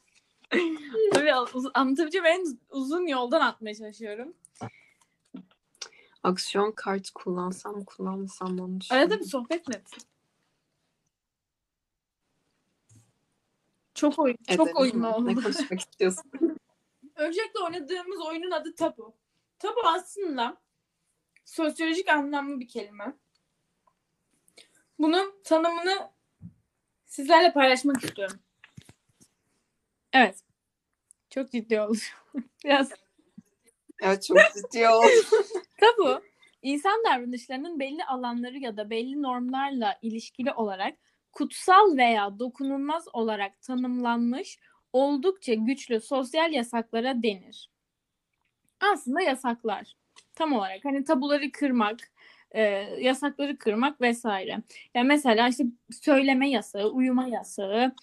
Böyle 1.16 1.40
uz- 1.40 1.72
anlatabileceğim 1.74 2.26
en 2.26 2.60
uzun 2.70 3.08
yoldan 3.08 3.42
atmaya 3.42 3.76
çalışıyorum. 3.76 4.34
Aksiyon 6.24 6.72
kart 6.72 7.10
kullansam 7.10 7.76
mı 7.76 7.86
kullanmasam 7.86 8.54
mı 8.56 8.64
onu. 8.64 8.80
Arada 8.90 9.20
bir 9.20 9.26
sohbet 9.26 9.68
mi 9.68 9.76
etsin? 9.76 10.04
Çok 13.94 14.20
oyun, 14.20 14.38
çok 14.50 14.68
Edelim 14.68 14.78
oyun 14.82 14.98
mi? 14.98 15.08
oldu. 15.08 15.28
Ne 15.28 15.36
konuşmak 15.36 15.80
istiyorsun? 15.80 16.32
Öncelikle 17.16 17.60
oynadığımız 17.60 18.22
oyunun 18.22 18.52
adı 18.52 18.76
tabu. 18.76 19.14
Tabu 19.60 19.80
aslında 19.86 20.58
sosyolojik 21.46 22.10
anlamlı 22.10 22.60
bir 22.60 22.68
kelime. 22.68 23.14
Bunun 25.00 25.42
tanımını 25.44 26.12
sizlerle 27.06 27.54
paylaşmak 27.54 28.04
istiyorum. 28.04 28.40
Evet. 30.18 30.40
Çok 31.30 31.52
ciddi 31.52 31.82
oldu. 31.82 31.98
Biraz 32.66 32.92
evet 34.02 34.24
çok 34.24 34.38
ciddi 34.56 34.88
oldu. 34.88 35.08
Tabu, 35.80 36.22
insan 36.62 37.04
davranışlarının 37.06 37.80
belli 37.80 38.04
alanları 38.06 38.58
ya 38.58 38.78
da 38.78 38.90
belli 38.90 39.22
normlarla 39.22 40.00
ilişkili 40.02 40.54
olarak 40.54 40.98
kutsal 41.32 41.98
veya 41.98 42.40
dokunulmaz 42.40 43.08
olarak 43.14 43.62
tanımlanmış 43.62 44.60
oldukça 44.94 45.54
güçlü 45.54 46.00
sosyal 46.00 46.54
yasaklara 46.54 47.24
denir. 47.24 47.70
Aslında 48.94 49.22
yasaklar. 49.22 49.96
Tam 50.36 50.54
olarak 50.54 50.86
hani 50.86 51.04
tabuları 51.04 51.52
kırmak, 51.52 52.12
e, 52.52 52.62
yasakları 53.00 53.58
kırmak 53.58 54.02
vesaire. 54.02 54.62
Yani 54.96 55.08
mesela 55.08 55.48
işte 55.48 55.66
söyleme 56.02 56.50
yasağı, 56.50 56.90
uyuma 56.90 57.28
yasağı, 57.28 57.96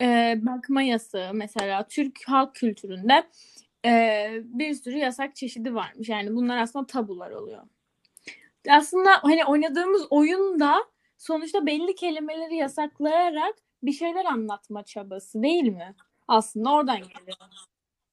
e, 0.00 0.34
bakma 0.42 0.82
yasağı 0.82 1.34
mesela 1.34 1.88
Türk 1.88 2.18
halk 2.26 2.54
kültüründe 2.54 3.24
e, 3.84 4.30
bir 4.44 4.74
sürü 4.74 4.96
yasak 4.96 5.36
çeşidi 5.36 5.74
varmış. 5.74 6.08
Yani 6.08 6.34
bunlar 6.34 6.58
aslında 6.58 6.86
tabular 6.86 7.30
oluyor. 7.30 7.62
Aslında 8.68 9.10
hani 9.22 9.44
oynadığımız 9.44 10.06
oyunda 10.10 10.84
sonuçta 11.18 11.66
belli 11.66 11.94
kelimeleri 11.94 12.56
yasaklayarak 12.56 13.54
bir 13.82 13.92
şeyler 13.92 14.24
anlatma 14.24 14.82
çabası 14.82 15.42
değil 15.42 15.68
mi? 15.68 15.94
Aslında 16.28 16.72
oradan 16.72 16.96
geliyor. 16.96 17.36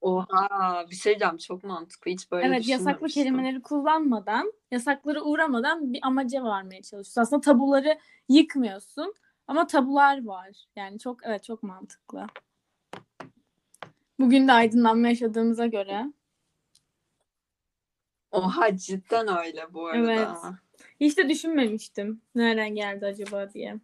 Oha 0.01 0.85
bir 0.89 0.95
şey 0.95 1.11
diyeceğim 1.11 1.37
çok 1.37 1.63
mantıklı. 1.63 2.11
Hiç 2.11 2.31
böyle 2.31 2.47
Evet 2.47 2.67
yasaklı 2.67 3.07
kelimeleri 3.07 3.61
kullanmadan, 3.61 4.53
yasaklara 4.71 5.21
uğramadan 5.21 5.93
bir 5.93 5.99
amaca 6.03 6.43
varmaya 6.43 6.81
çalışıyorsun. 6.81 7.21
Aslında 7.21 7.41
tabuları 7.41 7.99
yıkmıyorsun 8.29 9.13
ama 9.47 9.67
tabular 9.67 10.25
var. 10.25 10.65
Yani 10.75 10.99
çok 10.99 11.25
evet 11.25 11.43
çok 11.43 11.63
mantıklı. 11.63 12.27
Bugün 14.19 14.47
de 14.47 14.51
aydınlanma 14.51 15.07
yaşadığımıza 15.07 15.65
göre. 15.65 16.05
Oha 18.31 18.77
cidden 18.77 19.37
öyle 19.37 19.73
bu 19.73 19.87
arada. 19.87 20.13
Evet. 20.13 20.37
Hiç 20.99 21.17
de 21.17 21.29
düşünmemiştim. 21.29 22.21
Nereden 22.35 22.75
geldi 22.75 23.05
acaba 23.05 23.53
diye. 23.53 23.79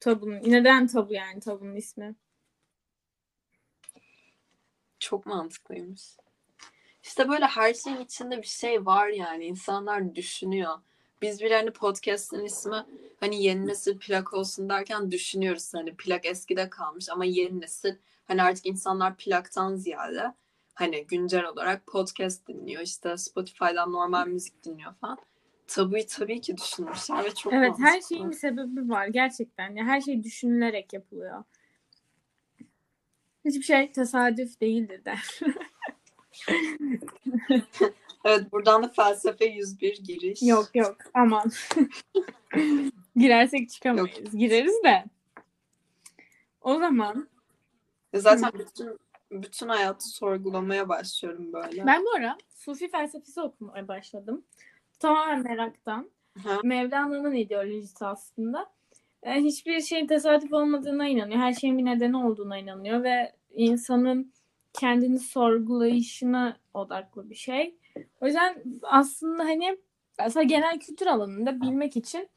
Tabunun. 0.00 0.40
Neden 0.44 0.86
tabu 0.86 1.12
yani 1.12 1.40
tabunun 1.40 1.76
ismi? 1.76 2.14
Çok 4.98 5.26
mantıklıymış. 5.26 6.02
İşte 7.02 7.28
böyle 7.28 7.44
her 7.46 7.74
şeyin 7.74 8.00
içinde 8.00 8.36
bir 8.42 8.46
şey 8.46 8.86
var 8.86 9.08
yani. 9.08 9.44
İnsanlar 9.44 10.14
düşünüyor. 10.14 10.78
Biz 11.22 11.40
bir 11.40 11.50
hani 11.50 11.70
podcast'ın 11.70 12.44
ismi 12.44 12.84
hani 13.20 13.42
yeni 13.42 13.66
nesil 13.66 13.98
plak 13.98 14.34
olsun 14.34 14.68
derken 14.68 15.10
düşünüyoruz. 15.10 15.74
Hani 15.74 15.94
plak 15.96 16.26
eskide 16.26 16.70
kalmış 16.70 17.08
ama 17.10 17.24
yeni 17.24 17.60
nesil 17.60 17.94
hani 18.28 18.42
artık 18.42 18.66
insanlar 18.66 19.16
plaktan 19.16 19.74
ziyade 19.74 20.34
hani 20.74 21.06
güncel 21.06 21.44
olarak 21.44 21.86
podcast 21.86 22.48
dinliyor. 22.48 22.82
İşte 22.82 23.16
Spotify'dan 23.16 23.92
normal 23.92 24.26
müzik 24.26 24.64
dinliyor 24.64 24.94
falan. 24.94 25.18
Tabuyu 25.66 26.06
tabii 26.06 26.40
ki 26.40 26.56
düşünmüşler 26.56 27.24
ve 27.24 27.34
çok 27.34 27.52
Evet 27.52 27.72
her 27.78 27.92
mantıklı. 27.92 28.08
şeyin 28.08 28.30
bir 28.30 28.36
sebebi 28.36 28.88
var 28.88 29.06
gerçekten. 29.06 29.76
Ya 29.76 29.84
her 29.84 30.00
şey 30.00 30.22
düşünülerek 30.24 30.92
yapılıyor. 30.92 31.44
Hiçbir 33.48 33.62
şey 33.62 33.92
tesadüf 33.92 34.60
değildir 34.60 35.04
der. 35.04 35.40
Evet 38.24 38.52
buradan 38.52 38.82
da 38.82 38.88
felsefe 38.88 39.44
101 39.44 40.04
giriş. 40.04 40.42
yok 40.42 40.70
yok 40.74 40.96
aman. 41.14 41.50
Girersek 43.16 43.70
çıkamayız. 43.70 44.36
Gireriz 44.36 44.84
de. 44.84 45.04
O 46.60 46.78
zaman 46.78 47.28
Zaten 48.14 48.50
bütün 48.58 48.98
bütün 49.30 49.68
hayatı 49.68 50.08
sorgulamaya 50.08 50.88
başlıyorum 50.88 51.52
böyle. 51.52 51.86
ben 51.86 52.04
bu 52.04 52.14
ara 52.16 52.38
Sufi 52.48 52.90
felsefesi 52.90 53.40
okumaya 53.40 53.88
başladım. 53.88 54.44
Tamamen 54.98 55.42
meraktan. 55.42 56.10
Mevlana'nın 56.64 57.34
ideolojisi 57.34 58.06
aslında. 58.06 58.70
E, 59.22 59.34
hiçbir 59.34 59.80
şeyin 59.80 60.06
tesadüf 60.06 60.52
olmadığına 60.52 61.08
inanıyor. 61.08 61.40
Her 61.40 61.52
şeyin 61.52 61.78
bir 61.78 61.84
nedeni 61.84 62.16
olduğuna 62.16 62.58
inanıyor 62.58 63.02
ve 63.02 63.32
insanın 63.54 64.32
kendini 64.72 65.18
sorgulayışına 65.18 66.56
odaklı 66.74 67.30
bir 67.30 67.34
şey. 67.34 67.74
O 68.20 68.26
yüzden 68.26 68.62
aslında 68.82 69.44
hani 69.44 69.78
mesela 70.18 70.42
genel 70.42 70.80
kültür 70.80 71.06
alanında 71.06 71.60
bilmek 71.60 71.96
için 71.96 72.28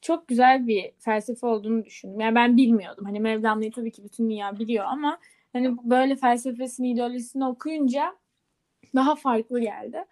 çok 0.00 0.28
güzel 0.28 0.66
bir 0.66 0.92
felsefe 0.98 1.46
olduğunu 1.46 1.84
düşündüm. 1.84 2.20
Yani 2.20 2.34
ben 2.34 2.56
bilmiyordum. 2.56 3.04
Hani 3.04 3.20
Mevlana'yı 3.20 3.72
tabii 3.72 3.92
ki 3.92 4.04
bütün 4.04 4.30
dünya 4.30 4.58
biliyor 4.58 4.84
ama 4.84 5.18
hani 5.52 5.76
böyle 5.82 6.16
felsefesini, 6.16 6.90
ideolojisini 6.90 7.46
okuyunca 7.46 8.14
daha 8.94 9.14
farklı 9.14 9.60
geldi. 9.60 10.04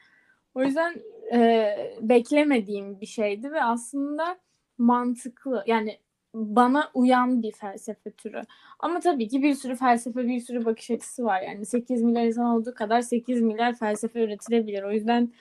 O 0.54 0.62
yüzden 0.62 1.02
e, 1.32 1.70
beklemediğim 2.00 3.00
bir 3.00 3.06
şeydi 3.06 3.52
ve 3.52 3.62
aslında 3.62 4.38
mantıklı 4.78 5.64
yani 5.66 5.98
bana 6.36 6.90
uyan 6.94 7.42
bir 7.42 7.52
felsefe 7.52 8.10
türü. 8.10 8.42
Ama 8.78 9.00
tabii 9.00 9.28
ki 9.28 9.42
bir 9.42 9.54
sürü 9.54 9.76
felsefe, 9.76 10.26
bir 10.26 10.40
sürü 10.40 10.64
bakış 10.64 10.90
açısı 10.90 11.24
var. 11.24 11.40
Yani 11.40 11.66
8 11.66 12.02
milyar 12.02 12.24
insan 12.24 12.44
olduğu 12.44 12.74
kadar 12.74 13.00
8 13.00 13.42
milyar 13.42 13.74
felsefe 13.74 14.24
üretilebilir. 14.24 14.82
O 14.82 14.92
yüzden 14.92 15.32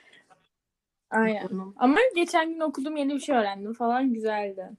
aynen. 1.10 1.48
Ama 1.76 1.98
geçen 2.14 2.52
gün 2.52 2.60
okudum 2.60 2.96
yeni 2.96 3.14
bir 3.14 3.20
şey 3.20 3.36
öğrendim 3.36 3.72
falan 3.72 4.12
güzeldi. 4.14 4.70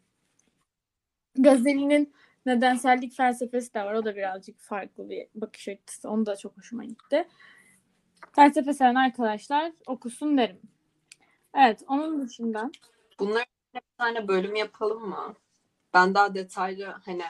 Gazeli'nin 1.38 2.14
nedensellik 2.46 3.14
felsefesi 3.14 3.74
de 3.74 3.84
var. 3.84 3.94
O 3.94 4.06
da 4.06 4.16
birazcık 4.16 4.60
farklı 4.60 5.10
bir 5.10 5.28
bakış 5.36 5.68
açısı. 5.68 6.10
Onu 6.10 6.26
da 6.26 6.36
çok 6.36 6.58
hoşuma 6.58 6.86
gitti. 6.86 7.28
Felsefe 8.36 8.74
seven 8.74 8.96
arkadaşlar 8.96 9.72
okusun 9.88 10.38
derim. 10.38 10.60
Evet 11.56 11.84
onun 11.88 12.28
dışında 12.28 12.72
Bunları 13.20 13.46
bir 13.76 13.82
tane 13.98 14.28
bölüm 14.28 14.56
yapalım 14.56 15.10
mı? 15.10 15.36
Ben 15.98 16.14
daha 16.14 16.34
detaylı 16.34 16.86
hani 17.06 17.24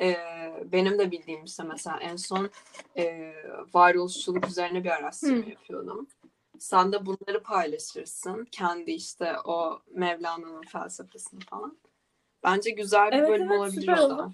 e, 0.00 0.16
benim 0.64 0.98
de 0.98 1.10
bildiğim 1.10 1.44
işte 1.44 1.62
mesela 1.62 1.98
en 2.00 2.16
son 2.16 2.50
e, 2.96 3.32
varoluşçuluk 3.74 4.48
üzerine 4.48 4.84
bir 4.84 4.90
araştırma 4.90 5.46
Hı. 5.46 5.50
yapıyordum. 5.50 6.08
Sen 6.58 6.92
de 6.92 7.06
bunları 7.06 7.42
paylaşırsın. 7.42 8.44
Kendi 8.52 8.90
işte 8.90 9.36
o 9.44 9.80
Mevlana'nın 9.90 10.62
felsefesini 10.62 11.40
falan. 11.40 11.78
Bence 12.44 12.70
güzel 12.70 13.10
bir 13.12 13.16
Evet, 13.16 13.28
bölüm 13.28 13.50
evet, 13.50 13.60
olabilir 13.60 13.88
o 13.98 14.10
da. 14.10 14.32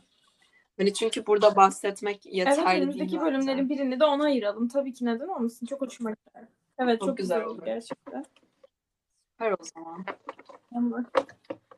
Hani 0.78 0.94
çünkü 0.94 1.26
burada 1.26 1.56
bahsetmek 1.56 2.26
evet 2.26 2.34
yeterli 2.34 2.78
önümüzdeki 2.80 3.10
değil 3.10 3.22
bölümlerin 3.22 3.58
bence. 3.70 3.74
birini 3.74 4.00
de 4.00 4.04
ona 4.04 4.24
ayıralım. 4.24 4.68
Tabii 4.68 4.92
ki 4.92 5.04
neden 5.04 5.28
olmasın. 5.28 5.66
Çok 5.66 5.80
hoşuma 5.80 6.10
gitti. 6.10 6.48
Evet 6.78 7.00
Çok 7.00 7.08
çok, 7.08 7.16
güzel 7.16 7.38
güzel, 7.38 7.50
olur. 7.50 7.64
gerçekten. 7.64 8.24
Süper 9.32 9.52
o 9.52 9.64
zaman. 9.74 10.04
Ama- 10.74 11.04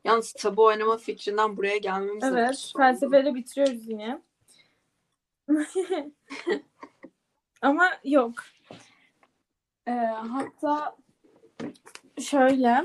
Yalnız 0.07 0.33
tabu 0.33 0.64
oynama 0.64 0.97
fikrinden 0.97 1.57
buraya 1.57 1.77
gelmemiz 1.77 2.25
Evet 2.25 2.73
felsefeyle 2.77 3.35
bitiriyoruz 3.35 3.88
yine. 3.88 4.23
Ama 7.62 7.88
yok. 8.05 8.35
Ee, 9.88 9.90
hatta 10.07 10.97
şöyle 12.21 12.85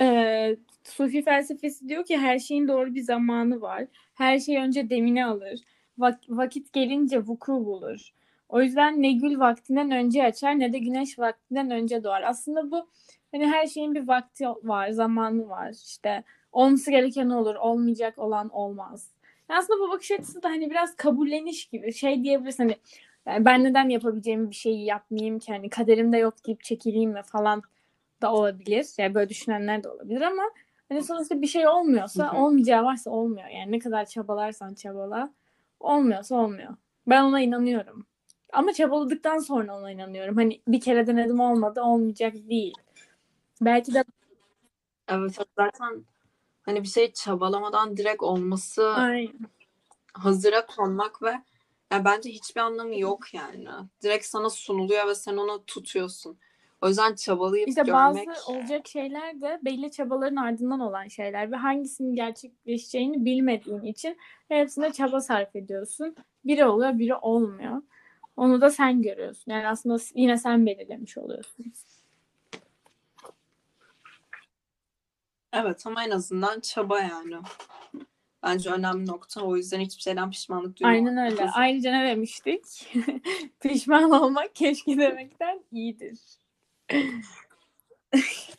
ee, 0.00 0.56
Sufi 0.84 1.22
felsefesi 1.22 1.88
diyor 1.88 2.04
ki 2.04 2.18
her 2.18 2.38
şeyin 2.38 2.68
doğru 2.68 2.94
bir 2.94 3.02
zamanı 3.02 3.60
var. 3.60 3.86
Her 4.14 4.38
şey 4.38 4.56
önce 4.56 4.90
demini 4.90 5.26
alır. 5.26 5.60
Vak- 5.98 6.28
vakit 6.28 6.72
gelince 6.72 7.18
vuku 7.18 7.52
bulur. 7.52 8.10
O 8.48 8.62
yüzden 8.62 9.02
ne 9.02 9.12
gül 9.12 9.38
vaktinden 9.38 9.90
önce 9.90 10.24
açar 10.24 10.58
ne 10.58 10.72
de 10.72 10.78
güneş 10.78 11.18
vaktinden 11.18 11.70
önce 11.70 12.04
doğar. 12.04 12.22
Aslında 12.22 12.70
bu 12.70 12.88
hani 13.34 13.46
her 13.46 13.66
şeyin 13.66 13.94
bir 13.94 14.08
vakti 14.08 14.48
var, 14.48 14.90
zamanı 14.90 15.48
var. 15.48 15.70
İşte 15.86 16.24
olması 16.52 16.90
gereken 16.90 17.30
olur, 17.30 17.54
olmayacak 17.54 18.18
olan 18.18 18.48
olmaz. 18.48 19.10
Yani 19.48 19.58
aslında 19.58 19.80
bu 19.80 19.90
bakış 19.90 20.10
açısı 20.10 20.42
da 20.42 20.48
hani 20.48 20.70
biraz 20.70 20.96
kabulleniş 20.96 21.66
gibi. 21.66 21.92
Şey 21.92 22.24
diyebilirsin 22.24 22.62
hani 22.62 22.76
yani 23.26 23.44
ben 23.44 23.64
neden 23.64 23.88
yapabileceğim 23.88 24.50
bir 24.50 24.54
şeyi 24.54 24.84
yapmayayım 24.84 25.38
ki 25.38 25.52
hani 25.52 25.70
kaderimde 25.70 26.18
yok 26.18 26.46
deyip 26.46 26.64
çekileyim 26.64 27.10
mi 27.10 27.22
falan 27.22 27.62
da 28.22 28.32
olabilir. 28.32 28.86
Yani 28.98 29.14
böyle 29.14 29.28
düşünenler 29.28 29.84
de 29.84 29.88
olabilir 29.88 30.20
ama 30.20 30.42
hani 30.88 31.02
sonuçta 31.02 31.42
bir 31.42 31.46
şey 31.46 31.68
olmuyorsa 31.68 32.32
olmayacağı 32.36 32.84
varsa 32.84 33.10
olmuyor. 33.10 33.48
Yani 33.48 33.72
ne 33.72 33.78
kadar 33.78 34.04
çabalarsan 34.04 34.74
çabala 34.74 35.30
olmuyorsa 35.80 36.36
olmuyor. 36.36 36.76
Ben 37.06 37.22
ona 37.22 37.40
inanıyorum. 37.40 38.06
Ama 38.52 38.72
çabaladıktan 38.72 39.38
sonra 39.38 39.78
ona 39.78 39.90
inanıyorum. 39.90 40.36
Hani 40.36 40.60
bir 40.68 40.80
kere 40.80 41.06
denedim 41.06 41.40
olmadı 41.40 41.82
olmayacak 41.82 42.34
değil. 42.34 42.74
Belki 43.60 43.94
de 43.94 44.04
Evet 45.08 45.38
zaten 45.58 46.04
hani 46.62 46.82
bir 46.82 46.88
şey 46.88 47.12
çabalamadan 47.12 47.96
direkt 47.96 48.22
olması 48.22 48.88
Aynen. 48.88 49.34
hazıra 50.14 50.66
konmak 50.66 51.22
ve 51.22 51.34
yani 51.92 52.04
bence 52.04 52.30
hiçbir 52.30 52.60
anlamı 52.60 52.98
yok 52.98 53.34
yani. 53.34 53.68
Direkt 54.02 54.24
sana 54.24 54.50
sunuluyor 54.50 55.06
ve 55.08 55.14
sen 55.14 55.36
onu 55.36 55.64
tutuyorsun. 55.66 56.38
O 56.82 56.88
yüzden 56.88 57.14
çabalayıp 57.14 57.68
İşte 57.68 57.82
görmek 57.82 58.28
bazı 58.28 58.52
olacak 58.52 58.88
şeyler 58.88 59.40
de 59.40 59.60
belli 59.64 59.90
çabaların 59.90 60.36
ardından 60.36 60.80
olan 60.80 61.08
şeyler 61.08 61.52
ve 61.52 61.56
hangisinin 61.56 62.14
gerçekleşeceğini 62.14 63.24
bilmediğin 63.24 63.82
için 63.82 64.18
hepsine 64.48 64.92
çaba 64.92 65.20
sarf 65.20 65.56
ediyorsun. 65.56 66.16
Biri 66.44 66.64
oluyor, 66.64 66.98
biri 66.98 67.14
olmuyor. 67.14 67.82
Onu 68.36 68.60
da 68.60 68.70
sen 68.70 69.02
görüyorsun. 69.02 69.52
Yani 69.52 69.68
aslında 69.68 69.96
yine 70.14 70.38
sen 70.38 70.66
belirlemiş 70.66 71.18
oluyorsun. 71.18 71.72
Evet 75.54 75.86
ama 75.86 76.04
en 76.04 76.10
azından 76.10 76.60
çaba 76.60 77.00
yani. 77.00 77.36
Bence 78.42 78.70
önemli 78.70 79.06
nokta. 79.06 79.40
O 79.40 79.56
yüzden 79.56 79.80
hiçbir 79.80 80.02
şeyden 80.02 80.30
pişmanlık 80.30 80.80
duymamak. 80.80 80.98
Aynen 80.98 81.32
öyle. 81.32 81.50
Ayrıca 81.50 81.90
ne 81.92 82.08
demiştik? 82.08 82.64
Pişman 83.60 84.10
olmak 84.10 84.54
keşke 84.56 84.98
demekten 84.98 85.64
iyidir. 85.72 86.18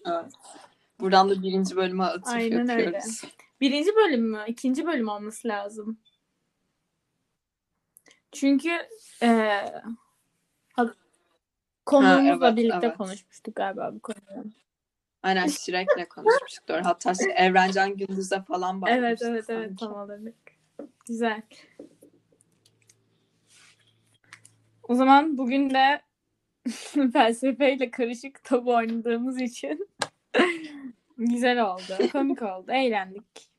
Evet. 0.06 0.32
Buradan 1.00 1.30
da 1.30 1.44
birinci 1.44 1.76
bölüme 1.76 2.04
atıf 2.04 2.28
Aynen 2.28 2.70
öyle. 2.70 3.00
Birinci 3.62 3.96
bölüm 3.96 4.32
mü? 4.32 4.44
İkinci 4.48 4.86
bölüm 4.86 5.10
olması 5.10 5.48
lazım. 5.48 5.98
Çünkü 8.32 8.72
eee 9.22 9.82
konuğumuzla 11.86 12.48
evet, 12.48 12.58
birlikte 12.58 12.88
evet. 12.88 12.98
konuşmuştuk 12.98 13.56
galiba 13.56 13.92
bu 13.96 14.00
konuyu. 14.00 14.52
Aynen 15.26 15.48
Shrek'le 15.48 16.10
konuşmuştuk 16.10 16.68
doğru. 16.68 16.82
Hatta 16.84 17.14
şey, 17.14 17.34
Evrencan 17.36 17.98
Gündüz'e 17.98 18.42
falan 18.42 18.82
Evet 18.88 19.04
bakmıştık 19.04 19.28
evet 19.30 19.50
evet 19.50 19.68
sanki. 19.70 19.86
tam 19.86 19.94
olarak. 19.94 20.34
Güzel. 21.08 21.42
O 24.84 24.96
zaman 24.96 25.38
bugün 25.38 25.70
de 25.70 26.02
felsefeyle 27.14 27.92
karışık 27.92 28.44
tabu 28.44 28.76
oynadığımız 28.76 29.42
için 29.42 29.90
güzel 31.18 31.66
oldu. 31.66 32.12
Komik 32.12 32.42
oldu. 32.42 32.72
Eğlendik. 32.72 33.50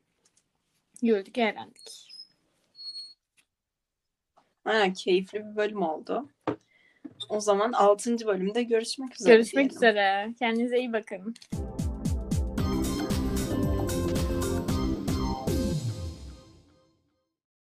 Güldük, 1.02 1.38
eğlendik. 1.38 2.12
Aynen 4.64 4.92
keyifli 4.92 5.38
bir 5.38 5.56
bölüm 5.56 5.82
oldu. 5.82 6.28
O 7.28 7.40
zaman 7.40 7.72
6. 7.72 8.26
bölümde 8.26 8.62
görüşmek 8.62 9.20
üzere. 9.20 9.34
Görüşmek 9.34 9.70
diyelim. 9.70 9.76
üzere. 9.76 10.34
Kendinize 10.38 10.78
iyi 10.78 10.92
bakın. 10.92 11.34